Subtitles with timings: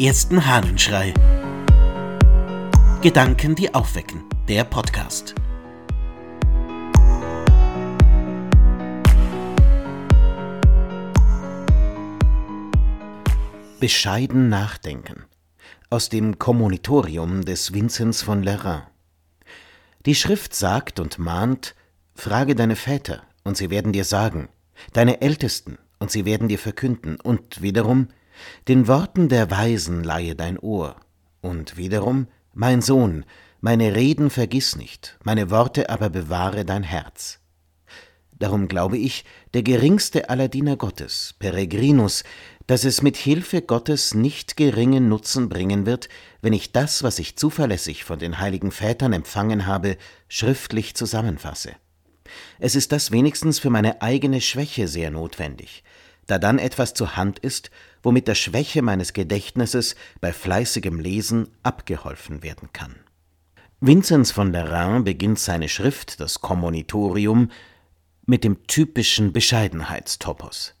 [0.00, 1.12] ersten Hahnenschrei.
[3.02, 4.24] Gedanken, die aufwecken.
[4.48, 5.34] Der Podcast.
[13.78, 15.24] Bescheiden nachdenken.
[15.90, 18.84] Aus dem Kommonitorium des Vinzenz von Lerins.
[20.06, 21.74] Die Schrift sagt und mahnt,
[22.14, 24.48] frage deine Väter, und sie werden dir sagen,
[24.94, 28.08] deine Ältesten, und sie werden dir verkünden, und wiederum,
[28.68, 30.96] den Worten der Weisen leihe dein Ohr,
[31.40, 33.24] und wiederum, mein Sohn,
[33.60, 37.40] meine Reden vergiss nicht, meine Worte aber bewahre dein Herz.
[38.38, 42.24] Darum glaube ich, der geringste aller Diener Gottes, Peregrinus,
[42.66, 46.08] dass es mit Hilfe Gottes nicht geringen Nutzen bringen wird,
[46.40, 49.98] wenn ich das, was ich zuverlässig von den heiligen Vätern empfangen habe,
[50.28, 51.72] schriftlich zusammenfasse.
[52.58, 55.84] Es ist das wenigstens für meine eigene Schwäche sehr notwendig,
[56.30, 57.70] da dann etwas zur Hand ist,
[58.02, 62.96] womit der Schwäche meines Gedächtnisses bei fleißigem Lesen abgeholfen werden kann.
[63.80, 67.50] Vinzenz von Lerins beginnt seine Schrift, das Kommonitorium,
[68.26, 70.74] mit dem typischen Bescheidenheitstopos.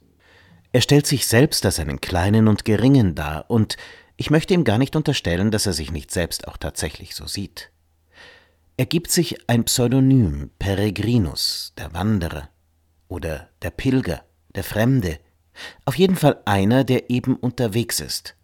[0.72, 3.76] Er stellt sich selbst als einen Kleinen und Geringen dar, und
[4.16, 7.70] ich möchte ihm gar nicht unterstellen, dass er sich nicht selbst auch tatsächlich so sieht.
[8.76, 12.50] Er gibt sich ein Pseudonym, Peregrinus, der Wanderer,
[13.08, 14.22] oder der Pilger,
[14.54, 15.18] der Fremde,
[15.84, 18.36] auf jeden Fall einer, der eben unterwegs ist.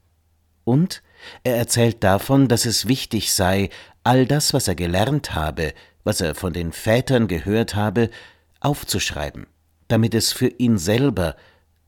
[0.65, 1.03] Und
[1.45, 3.71] er erzählt davon, dass es wichtig sei,
[4.05, 5.73] all das, was er gelernt habe,
[6.05, 8.11] was er von den Vätern gehört habe,
[8.61, 9.47] aufzuschreiben,
[9.89, 11.37] damit es für ihn selber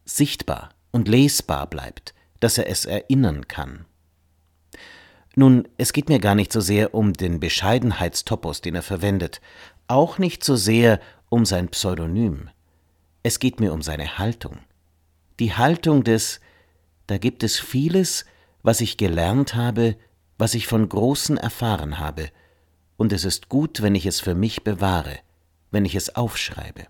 [0.05, 3.85] sichtbar und lesbar bleibt, dass er es erinnern kann.
[5.35, 9.41] Nun, es geht mir gar nicht so sehr um den Bescheidenheitstopos, den er verwendet,
[9.87, 12.51] auch nicht so sehr um sein Pseudonym.
[13.23, 14.59] Es geht mir um seine Haltung
[15.41, 16.41] die Haltung des,
[17.07, 18.25] da gibt es vieles,
[18.63, 19.97] was ich gelernt habe,
[20.37, 22.31] was ich von Großen erfahren habe,
[22.97, 25.19] und es ist gut, wenn ich es für mich bewahre,
[25.71, 26.87] wenn ich es aufschreibe.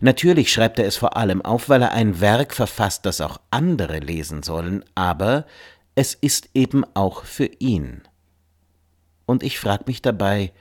[0.00, 3.98] Natürlich schreibt er es vor allem auf, weil er ein Werk verfasst, das auch andere
[3.98, 5.46] lesen sollen, aber
[5.94, 8.02] es ist eben auch für ihn.
[9.26, 10.52] Und ich frage mich dabei,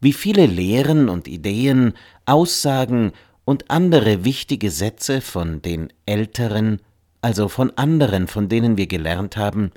[0.00, 1.94] wie viele Lehren und Ideen,
[2.24, 3.12] Aussagen
[3.46, 6.82] und andere wichtige Sätze von den Älteren,
[7.22, 9.70] also von anderen, von denen wir gelernt haben,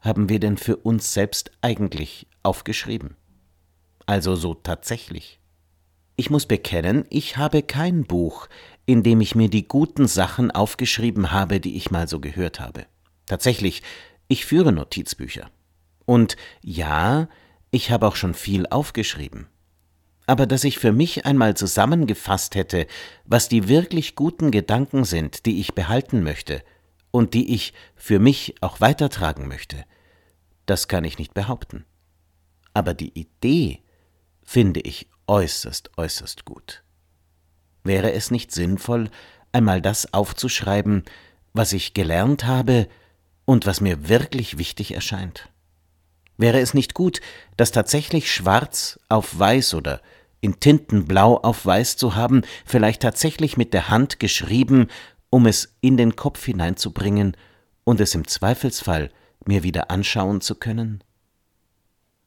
[0.00, 3.16] haben wir denn für uns selbst eigentlich aufgeschrieben?
[4.06, 5.38] Also so tatsächlich.
[6.16, 8.48] Ich muss bekennen, ich habe kein Buch,
[8.86, 12.86] in dem ich mir die guten Sachen aufgeschrieben habe, die ich mal so gehört habe.
[13.26, 13.82] Tatsächlich,
[14.26, 15.48] ich führe Notizbücher.
[16.06, 17.28] Und ja,
[17.70, 19.46] ich habe auch schon viel aufgeschrieben
[20.26, 22.86] aber dass ich für mich einmal zusammengefasst hätte,
[23.24, 26.62] was die wirklich guten Gedanken sind, die ich behalten möchte
[27.10, 29.84] und die ich für mich auch weitertragen möchte,
[30.66, 31.84] das kann ich nicht behaupten.
[32.74, 33.82] Aber die Idee
[34.42, 36.82] finde ich äußerst, äußerst gut.
[37.84, 39.10] Wäre es nicht sinnvoll,
[39.52, 41.04] einmal das aufzuschreiben,
[41.52, 42.88] was ich gelernt habe
[43.44, 45.48] und was mir wirklich wichtig erscheint?
[46.38, 47.20] Wäre es nicht gut,
[47.56, 50.00] das tatsächlich schwarz auf weiß oder
[50.40, 54.88] in Tintenblau auf weiß zu haben, vielleicht tatsächlich mit der Hand geschrieben,
[55.30, 57.36] um es in den Kopf hineinzubringen
[57.84, 59.10] und es im Zweifelsfall
[59.46, 61.02] mir wieder anschauen zu können?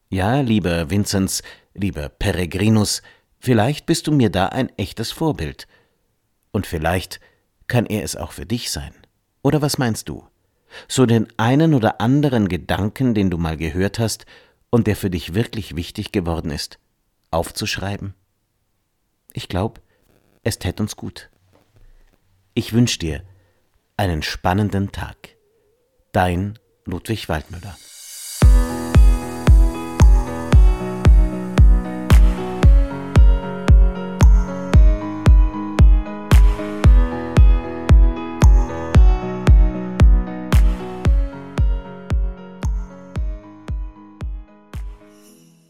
[0.08, 1.42] Ja, lieber Vinzenz,
[1.74, 3.02] lieber Peregrinus,
[3.38, 5.68] vielleicht bist du mir da ein echtes Vorbild.
[6.50, 7.20] Und vielleicht
[7.68, 8.92] kann er es auch für dich sein.
[9.42, 10.26] Oder was meinst du?
[10.88, 14.26] So den einen oder anderen Gedanken, den du mal gehört hast
[14.70, 16.78] und der für dich wirklich wichtig geworden ist,
[17.30, 18.14] aufzuschreiben?
[19.32, 19.80] Ich glaube,
[20.42, 21.30] es tät uns gut.
[22.54, 23.22] Ich wünsch dir
[23.96, 25.36] einen spannenden Tag.
[26.12, 27.76] Dein Ludwig Waldmüller.